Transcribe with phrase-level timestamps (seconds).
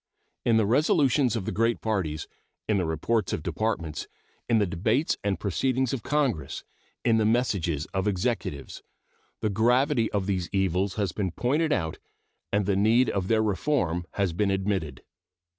[0.43, 2.27] In the resolutions of the great parties,
[2.67, 4.07] in the reports of Departments,
[4.49, 6.63] in the debates and proceedings of Congress,
[7.05, 8.81] in the messages of Executives,
[9.41, 11.99] the gravity of these evils has been pointed out
[12.51, 15.03] and the need of their reform has been admitted.